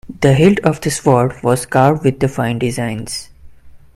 The 0.21 0.33
hilt 0.33 0.57
of 0.63 0.81
the 0.81 0.89
sword 0.89 1.43
was 1.43 1.67
carved 1.67 2.03
with 2.03 2.27
fine 2.33 2.57
designs. 2.57 3.29